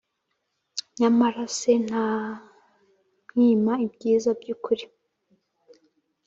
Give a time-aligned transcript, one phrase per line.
[0.99, 4.85] nyamara se ntamwima ibyiza by'ukuri.